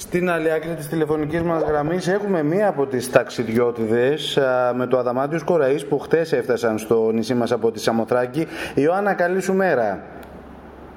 Στην 0.00 0.30
άλλη 0.30 0.52
άκρη 0.52 0.74
της 0.74 0.88
τηλεφωνικής 0.88 1.42
μας 1.42 1.62
γραμμής 1.62 2.08
έχουμε 2.08 2.42
μία 2.42 2.68
από 2.68 2.86
τις 2.86 3.10
ταξιδιώτιδες 3.10 4.38
με 4.74 4.86
το 4.86 4.98
Αδαμάντιος 4.98 5.42
Κοραής 5.44 5.86
που 5.86 5.98
χτες 5.98 6.32
έφτασαν 6.32 6.78
στο 6.78 7.10
νησί 7.10 7.34
μας 7.34 7.52
από 7.52 7.70
τη 7.70 7.80
Σαμοθράκη. 7.80 8.46
Ιωάννα, 8.74 9.14
καλή 9.14 9.40
σου 9.40 9.54
μέρα. 9.54 10.02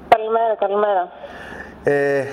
Καλημέρα, 0.08 0.54
καλημέρα. 0.58 1.12
Ε, 1.84 2.24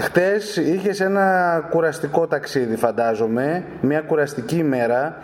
Χτες 0.00 0.56
είχες 0.56 1.00
ένα 1.00 1.58
κουραστικό 1.70 2.26
ταξίδι 2.26 2.76
φαντάζομαι, 2.76 3.64
μια 3.80 4.00
κουραστική 4.00 4.56
ημέρα 4.56 5.16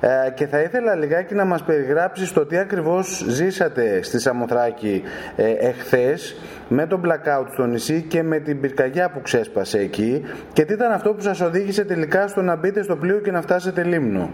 ε, 0.00 0.30
και 0.34 0.46
θα 0.46 0.60
ήθελα 0.60 0.94
λιγάκι 0.94 1.34
να 1.34 1.44
μας 1.44 1.62
περιγράψεις 1.62 2.32
το 2.32 2.46
τι 2.46 2.58
ακριβώς 2.58 3.24
ζήσατε 3.28 4.02
στη 4.02 4.20
Σαμοθράκη 4.20 5.02
ε, 5.36 5.50
εχθές 5.50 6.36
με 6.68 6.86
τον 6.86 7.02
blackout 7.06 7.46
στο 7.52 7.66
νησί 7.66 8.02
και 8.02 8.22
με 8.22 8.38
την 8.38 8.60
πυρκαγιά 8.60 9.10
που 9.10 9.20
ξέσπασε 9.22 9.78
εκεί 9.78 10.22
και 10.52 10.64
τι 10.64 10.72
ήταν 10.72 10.92
αυτό 10.92 11.14
που 11.14 11.20
σας 11.20 11.40
οδήγησε 11.40 11.84
τελικά 11.84 12.28
στο 12.28 12.42
να 12.42 12.56
μπείτε 12.56 12.82
στο 12.82 12.96
πλοίο 12.96 13.20
και 13.20 13.30
να 13.30 13.40
φτάσετε 13.40 13.82
λίμνο; 13.82 14.30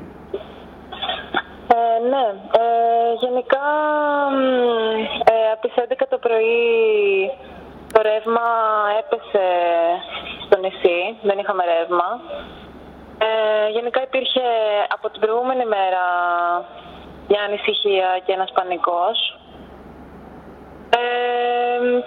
Ε, 1.68 2.08
ναι, 2.08 2.26
ε, 2.52 3.14
γενικά 3.20 3.66
ε, 5.24 5.52
από 5.52 5.60
τις 5.66 5.74
11 5.88 6.06
το 6.08 6.18
πρωί 6.18 7.30
το 7.96 8.02
ρεύμα 8.02 8.48
έπεσε 9.00 9.46
στο 10.44 10.56
νησί, 10.62 11.00
δεν 11.28 11.38
είχαμε 11.38 11.62
ρεύμα. 11.72 12.08
Ε, 13.26 13.68
γενικά 13.76 14.00
υπήρχε 14.02 14.46
από 14.96 15.06
την 15.10 15.20
προηγούμενη 15.20 15.64
μέρα 15.74 16.04
μια 17.28 17.42
ανησυχία 17.48 18.08
και 18.24 18.32
ένας 18.32 18.50
πανικός. 18.56 19.18
Ε, 21.00 21.06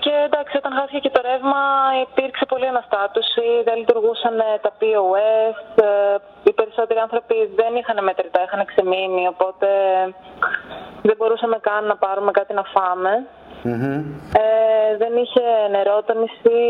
και 0.03 0.13
εντάξει, 0.27 0.57
όταν 0.57 0.71
χάθηκε 0.77 0.99
και 0.99 1.15
το 1.15 1.21
ρεύμα 1.29 1.61
υπήρξε 2.05 2.45
πολλή 2.45 2.67
αναστάτωση, 2.73 3.47
δεν 3.67 3.75
λειτουργούσαν 3.81 4.35
τα 4.61 4.71
POS, 4.79 5.57
ε, 5.83 6.15
οι 6.47 6.53
περισσότεροι 6.59 6.99
άνθρωποι 6.99 7.37
δεν 7.59 7.71
είχαν 7.79 8.03
μετρητά, 8.03 8.41
είχαν 8.43 8.65
ξεμείνει, 8.65 9.27
οπότε 9.33 9.67
δεν 11.07 11.15
μπορούσαμε 11.17 11.57
καν 11.67 11.85
να 11.85 11.95
πάρουμε 12.03 12.31
κάτι 12.31 12.53
να 12.53 12.63
φάμε. 12.73 13.13
Ε, 14.33 14.78
δεν 14.97 15.13
είχε 15.17 15.45
νερό 15.71 16.03
το 16.07 16.13
νησί. 16.19 16.63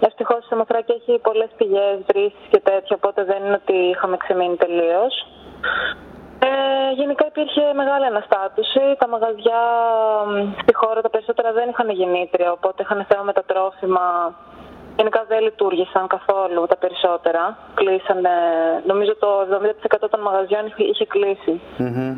Ευτυχώς 0.00 0.38
η 0.44 0.46
Σαμοθράκη 0.48 0.92
έχει 0.92 1.18
πολλές 1.18 1.50
πηγές, 1.56 1.96
βρύσει 2.06 2.44
και 2.50 2.60
τέτοια, 2.60 2.96
οπότε 3.00 3.24
δεν 3.24 3.44
είναι 3.44 3.60
ότι 3.62 3.76
είχαμε 3.92 4.16
ξεμείνει 4.16 4.56
τελείως. 4.56 5.26
Ε, 6.48 6.92
γενικά 7.00 7.26
υπήρχε 7.26 7.62
μεγάλη 7.74 8.04
αναστάτωση. 8.04 8.80
Τα 8.98 9.08
μαγαζιά 9.08 9.62
στη 10.62 10.74
χώρα 10.74 11.00
τα 11.00 11.10
περισσότερα 11.10 11.52
δεν 11.52 11.68
είχαν 11.68 11.90
γεννήτρια, 11.90 12.52
οπότε 12.52 12.82
είχαν 12.82 13.06
θέμα 13.08 13.22
με 13.22 13.32
τα 13.32 13.44
τρόφιμα. 13.50 14.34
Γενικά 14.96 15.24
δεν 15.28 15.40
λειτουργήσαν 15.42 16.06
καθόλου 16.06 16.66
τα 16.66 16.76
περισσότερα. 16.76 17.58
Κλείσανε, 17.74 18.30
νομίζω 18.86 19.16
το 19.16 19.28
70% 20.04 20.08
των 20.10 20.20
μαγαζιών 20.20 20.64
είχε 20.76 21.06
κλείσει 21.06 21.60
mm-hmm. 21.78 22.14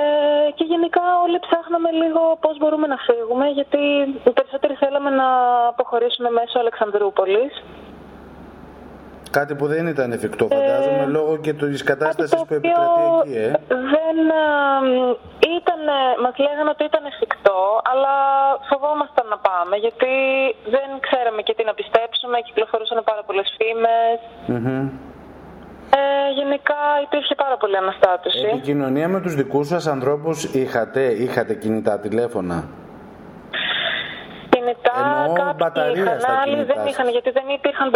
Ε, 0.00 0.50
και 0.56 0.64
γενικά 0.72 1.02
όλοι 1.24 1.38
ψάχναμε 1.46 1.90
λίγο 2.02 2.20
πώς 2.40 2.54
μπορούμε 2.58 2.86
να 2.86 2.98
φύγουμε, 3.08 3.46
γιατί 3.58 3.80
οι 4.26 4.32
περισσότεροι 4.38 4.74
θέλαμε 4.82 5.10
να 5.10 5.28
αποχωρήσουμε 5.72 6.30
μέσω 6.30 6.58
Αλεξανδρούπολης. 6.58 7.52
Κάτι 9.38 9.54
που 9.54 9.66
δεν 9.66 9.86
ήταν 9.86 10.12
εφικτό, 10.12 10.44
φαντάζομαι, 10.56 11.02
ε, 11.08 11.14
λόγω 11.18 11.32
και 11.44 11.52
της 11.52 11.82
κατάστασης 11.82 12.42
που 12.46 12.54
επικρατεί 12.60 13.02
εκεί, 13.10 13.32
ε. 13.38 13.52
Δεν 13.94 14.16
ήταν, 15.58 15.80
μας 16.22 16.34
λέγανε 16.44 16.70
ότι 16.74 16.84
ήταν 16.90 17.04
εφικτό, 17.12 17.60
αλλά 17.90 18.14
φοβόμασταν 18.70 19.26
να 19.34 19.38
πάμε, 19.48 19.74
γιατί 19.84 20.12
δεν 20.74 20.88
ξέραμε 21.06 21.40
και 21.46 21.54
τι 21.56 21.64
να 21.70 21.74
πιστέψουμε, 21.80 22.36
κυκλοφορούσαν 22.46 22.98
πάρα 23.10 23.22
πολλές 23.26 23.48
φήμες. 23.56 24.18
Ε, 25.96 26.32
γενικά 26.38 26.80
υπήρχε 27.06 27.34
πάρα 27.34 27.56
πολύ 27.56 27.76
αναστάτωση. 27.76 28.46
Επικοινωνία 28.52 29.08
με 29.08 29.20
τους 29.20 29.34
δικούς 29.34 29.66
σας 29.66 29.86
ανθρώπους 29.86 30.44
είχατε, 30.44 31.02
είχατε 31.24 31.54
κινητά 31.54 31.98
τηλέφωνα; 31.98 32.56
Κινητά, 34.52 34.98
κάποιοι 35.40 35.82
είχαν, 35.94 36.20
άλλοι 36.42 36.62
δεν 36.70 36.86
είχαν, 36.86 37.08
γιατί 37.08 37.30
δεν 37.30 37.46
υπήρχαν, 37.58 37.86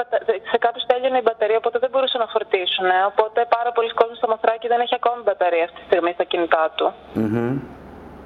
σε 0.51 0.59
κάποιους 0.65 0.85
τέλειωνε 0.87 1.19
η 1.19 1.25
μπαταρία, 1.25 1.57
οπότε 1.57 1.79
δεν 1.79 1.91
μπορούσαν 1.93 2.21
να 2.21 2.29
φορτίσουν. 2.35 2.87
Οπότε 3.13 3.47
πάρα 3.57 3.71
πολλοί 3.73 3.91
κόσμοι 4.01 4.17
στο 4.17 4.29
Μαθράκι 4.33 4.67
δεν 4.73 4.81
έχει 4.85 4.95
ακόμη 5.01 5.21
μπαταρία 5.27 5.65
αυτή 5.69 5.79
τη 5.81 5.87
στιγμή 5.91 6.13
στα 6.19 6.25
κινητά 6.25 6.65
του. 6.77 6.87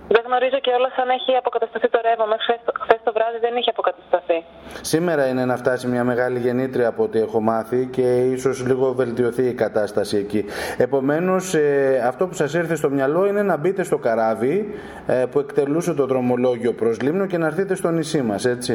Δεν 0.09 0.23
γνωρίζω 0.27 0.59
και 0.59 0.71
όλα 0.71 0.91
αν 1.03 1.09
έχει 1.09 1.37
αποκατασταθεί 1.37 1.89
το 1.89 1.99
ρεύμα. 2.03 2.25
Μέχρι 2.25 2.61
χθε 2.83 2.97
το 3.05 3.13
βράδυ 3.13 3.39
δεν 3.41 3.57
είχε 3.57 3.71
αποκατασταθεί. 3.71 4.45
Σήμερα 4.81 5.29
είναι 5.29 5.45
να 5.45 5.57
φτάσει 5.57 5.87
μια 5.87 6.05
μεγάλη 6.05 6.39
γεννήτρια 6.39 6.89
από 6.89 7.03
ό,τι 7.03 7.19
έχω 7.19 7.41
μάθει 7.41 7.87
και 7.87 8.09
ίσως 8.37 8.67
λίγο 8.67 8.93
βελτιωθεί 8.93 9.43
η 9.43 9.55
κατάσταση 9.55 10.17
εκεί. 10.17 10.45
Επομένως, 10.77 11.55
ε, 11.55 12.03
αυτό 12.07 12.27
που 12.27 12.35
σας 12.35 12.55
ήρθε 12.55 12.75
στο 12.75 12.91
μυαλό 12.91 13.27
είναι 13.27 13.43
να 13.43 13.57
μπείτε 13.57 13.83
στο 13.83 13.99
καράβι 13.99 14.75
ε, 15.07 15.25
που 15.31 15.39
εκτελούσε 15.39 15.95
το 15.95 16.07
δρομολόγιο 16.07 16.73
προς 16.73 17.01
Λίμνο 17.01 17.27
και 17.27 17.39
να 17.39 17.47
έρθετε 17.47 17.75
στο 17.75 17.91
νησί 17.91 18.23
μας, 18.23 18.45
έτσι. 18.45 18.73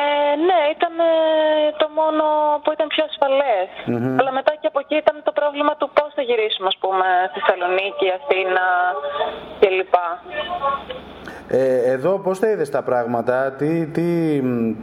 Ε, 0.00 0.36
ναι, 0.48 0.60
ήταν 0.76 0.94
το 1.76 1.88
μόνο 1.98 2.24
που 2.62 2.72
ήταν 2.72 2.86
πιο 2.86 3.04
ασφαλές. 3.08 3.68
Αλλά 4.20 4.32
μετά 4.32 4.52
και 4.60 4.61
από 4.61 4.61
εκεί 4.92 5.00
ήταν 5.00 5.22
το 5.24 5.32
πρόβλημα 5.32 5.76
του 5.76 5.90
πώς 5.94 6.10
θα 6.14 6.22
γυρίσουμε, 6.22 6.68
ας 6.72 6.76
πούμε, 6.80 7.06
στη 7.30 7.40
Θεσσαλονίκη, 7.40 8.06
Αθήνα 8.18 8.66
κλπ. 9.60 9.94
Ε, 11.48 11.92
εδώ 11.92 12.18
πώς 12.18 12.38
τα 12.38 12.48
είδες 12.48 12.70
τα 12.70 12.82
πράγματα, 12.82 13.52
τι, 13.58 13.86
τι, 13.86 14.06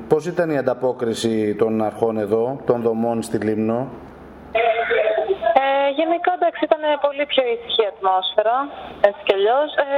πώς 0.07 0.25
ήταν 0.25 0.49
η 0.49 0.57
ανταπόκριση 0.57 1.55
των 1.55 1.83
αρχών 1.83 2.17
εδώ, 2.17 2.59
των 2.65 2.81
δομών 2.81 3.21
στη 3.21 3.37
Λίμνο; 3.37 3.87
Ε, 5.61 5.89
γενικά 5.99 6.31
εντάξει 6.37 6.63
ήταν 6.63 6.81
πολύ 7.01 7.25
πιο 7.25 7.43
ήσυχη 7.53 7.81
η 7.81 7.89
ατμόσφαιρα, 7.93 8.57
έτσι 9.01 9.21
κι 9.23 9.33
αλλιώς. 9.33 9.69
Ε, 9.75 9.93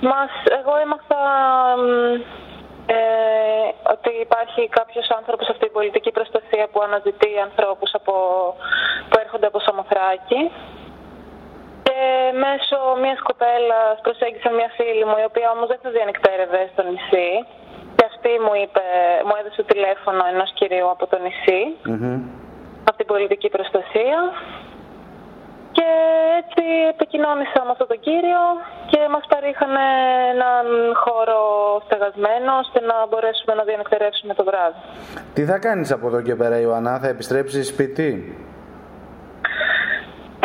μας, 0.00 0.32
εγώ 0.60 0.74
έμαθα 0.84 1.20
ε, 2.86 2.96
ότι 2.96 3.69
υπάρχει 4.62 4.80
κάποιος 4.80 5.08
άνθρωπος 5.18 5.48
αυτή 5.48 5.64
η 5.64 5.76
πολιτική 5.78 6.10
προστασία 6.18 6.64
που 6.72 6.80
αναζητεί 6.86 7.30
ανθρώπους 7.48 7.90
από, 7.98 8.14
που 9.08 9.16
έρχονται 9.24 9.46
από 9.50 9.58
Σαμοθράκη 9.60 10.40
και 11.86 11.98
μέσω 12.44 12.78
μιας 13.02 13.20
κοπέλας 13.28 13.94
προσέγγισα 14.06 14.50
μια 14.58 14.70
φίλη 14.76 15.04
μου, 15.08 15.16
η 15.22 15.26
οποία 15.30 15.48
όμως 15.54 15.66
δεν 15.72 15.78
θα 15.82 15.90
διανυκτέρευε 15.96 16.60
στο 16.72 16.82
νησί. 16.90 17.30
Και 17.96 18.04
αυτή 18.10 18.32
μου 18.44 18.54
είπε, 18.62 18.84
μου 19.26 19.34
έδωσε 19.40 19.62
τηλέφωνο 19.72 20.22
ενός 20.32 20.50
κυρίου 20.58 20.88
από 20.94 21.04
το 21.10 21.16
νησί, 21.24 21.62
mm-hmm. 21.88 22.18
από 22.88 22.96
την 23.00 23.06
πολιτική 23.12 23.48
προστασία. 23.56 24.18
Και 25.76 25.88
έτσι 26.40 26.64
επικοινώνησα 26.94 27.60
με 27.66 27.70
αυτόν 27.74 27.88
τον 27.92 28.00
κύριο 28.06 28.42
και 28.90 29.00
μας 29.14 29.24
παρήχανε 29.32 29.86
έναν 30.34 30.66
χώρο 31.04 31.40
στεγασμένο 31.84 32.50
ώστε 32.64 32.78
να 32.90 32.96
μπορέσουμε 33.08 33.52
να 33.58 33.62
διανυκτερεύσουμε 33.68 34.32
το 34.34 34.44
βράδυ. 34.48 34.80
Τι 35.34 35.42
θα 35.50 35.58
κάνεις 35.58 35.88
από 35.96 36.06
εδώ 36.10 36.20
και 36.26 36.34
πέρα 36.40 36.56
Ιωαννά, 36.64 36.98
θα 37.02 37.08
επιστρέψεις 37.14 37.66
σπίτι; 37.72 38.08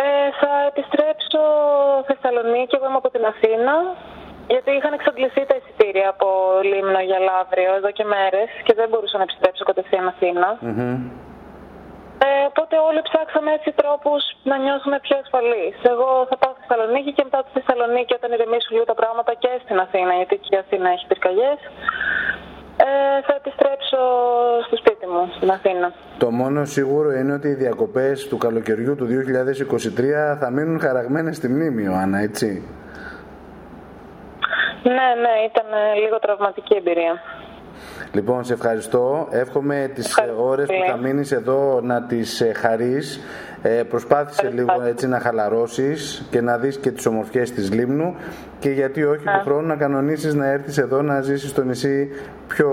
Ε, 0.07 0.27
θα 0.41 0.51
επιστρέψω 0.71 1.41
Θεσσαλονίκη, 2.09 2.75
εγώ 2.75 2.85
είμαι 2.87 3.01
από 3.03 3.09
την 3.15 3.25
Αθήνα. 3.25 3.75
Γιατί 4.53 4.71
είχαν 4.71 4.93
εξαντληθεί 4.93 5.45
τα 5.49 5.55
εισιτήρια 5.59 6.07
από 6.09 6.27
Λίμνο 6.69 7.01
για 7.09 7.19
Λαύριο 7.29 7.71
εδώ 7.79 7.91
και 7.97 8.05
μέρες 8.15 8.49
και 8.65 8.73
δεν 8.79 8.87
μπορούσα 8.89 9.17
να 9.17 9.23
επιστρέψω 9.23 9.63
κατευθείαν 9.63 10.07
Αθήνα. 10.07 10.47
Mm-hmm. 10.61 10.97
Ε, 10.97 11.34
οπότε 12.55 12.75
όλοι 12.89 13.01
ψάξαμε 13.09 13.49
έτσι 13.57 13.69
τρόπους 13.81 14.21
να 14.49 14.55
νιώσουμε 14.63 14.97
πιο 15.05 15.15
ασφαλείς. 15.23 15.75
Εγώ 15.93 16.09
θα 16.29 16.35
πάω 16.41 16.51
στη 16.55 16.61
Θεσσαλονίκη 16.65 17.11
και 17.17 17.23
μετά 17.27 17.39
στη 17.43 17.51
Θεσσαλονίκη, 17.57 18.11
όταν 18.19 18.29
ηρεμήσουν 18.35 18.71
λίγο 18.75 18.85
τα 18.91 18.97
πράγματα 19.01 19.31
και 19.43 19.51
στην 19.63 19.77
Αθήνα, 19.85 20.13
γιατί 20.19 20.35
και 20.43 20.51
η 20.55 20.59
Αθήνα 20.63 20.87
έχει 20.95 21.05
πυρκαγιές, 21.09 21.59
ε, 22.87 22.87
θα 23.27 23.33
επιστρέψω 23.41 23.99
στο 24.67 24.75
σπίτι 24.81 25.05
μου, 25.11 25.23
στην 25.37 25.49
Αθήνα. 25.57 25.87
Το 26.23 26.27
μόνο 26.41 26.59
σίγουρο 26.75 27.09
είναι 27.19 27.33
ότι 27.39 27.47
οι 27.47 27.59
διακοπές 27.63 28.27
του 28.29 28.37
καλοκαιριού 28.45 28.93
του 28.99 29.05
2023 29.05 30.37
θα 30.41 30.47
μείνουν 30.55 30.79
χαραγμένες 30.85 31.35
στη 31.39 31.47
μνήμη, 31.53 31.81
Ιωάννα, 31.83 32.17
έτσι; 32.27 32.49
Ναι, 34.95 35.07
ναι, 35.23 35.33
ήταν 35.49 35.67
λίγο 36.03 36.17
τραυματική 36.19 36.75
εμπειρία. 36.81 37.13
Λοιπόν, 38.11 38.43
σε 38.43 38.53
ευχαριστώ. 38.53 39.27
Εύχομαι 39.31 39.91
τις 39.93 40.17
ώρες 40.37 40.67
που 40.67 40.91
θα 40.91 40.97
μείνεις 40.97 41.31
εδώ 41.31 41.79
να 41.83 42.03
τις 42.03 42.41
ε, 42.41 42.53
χαρείς. 42.53 43.19
Ε, 43.61 43.83
προσπάθησε 43.83 44.49
λίγο 44.53 44.81
έτσι 44.85 45.07
να 45.07 45.19
χαλαρώσεις 45.19 46.27
και 46.31 46.41
να 46.41 46.57
δεις 46.57 46.77
και 46.77 46.91
τις 46.91 47.05
ομορφιές 47.05 47.51
της 47.51 47.71
Λίμνου 47.71 48.15
και 48.59 48.69
γιατί 48.69 49.03
όχι 49.03 49.23
του 49.23 49.41
χρόνου 49.43 49.67
να 49.67 49.75
κανονίσεις 49.75 50.33
να 50.33 50.47
έρθεις 50.47 50.77
εδώ 50.77 51.01
να 51.01 51.21
ζήσεις 51.21 51.49
στο 51.49 51.63
νησί 51.63 52.09
πιο 52.47 52.69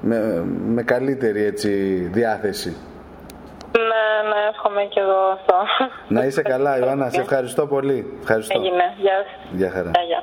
με, 0.00 0.44
με 0.66 0.82
καλύτερη 0.82 1.44
έτσι 1.44 1.68
διάθεση. 2.12 2.76
Ναι, 3.72 4.28
ναι, 4.28 4.48
εύχομαι 4.50 4.82
και 4.82 5.00
εγώ 5.00 5.18
αυτό. 5.32 5.54
Να 6.08 6.24
είσαι 6.24 6.42
καλά, 6.42 6.78
Ιωάννα. 6.78 7.10
Σε 7.10 7.20
ευχαριστώ 7.20 7.66
πολύ. 7.66 8.18
Ευχαριστώ. 8.20 8.58
Έγινε. 8.58 8.84
Γεια 8.96 9.12
Γεια 9.52 9.70
χαρά. 9.70 9.90
Γεια, 9.90 10.02
γεια. 10.02 10.22